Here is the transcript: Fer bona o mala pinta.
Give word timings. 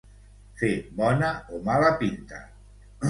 Fer 0.61 0.69
bona 1.01 1.29
o 1.59 1.59
mala 1.69 1.93
pinta. 2.01 2.41